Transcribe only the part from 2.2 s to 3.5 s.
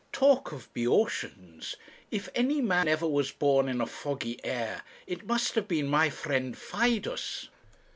any man ever was